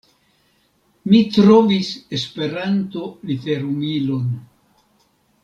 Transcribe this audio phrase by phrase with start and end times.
[1.11, 4.35] Mi trovis Esperanto literumilon.